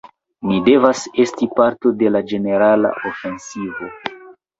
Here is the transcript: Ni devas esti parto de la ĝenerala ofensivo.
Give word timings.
Ni 0.51 0.55
devas 0.67 1.01
esti 1.23 1.47
parto 1.59 1.91
de 1.99 2.09
la 2.13 2.21
ĝenerala 2.31 2.95
ofensivo. 3.11 3.91